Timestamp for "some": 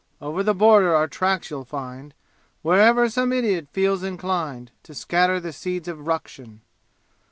3.07-3.31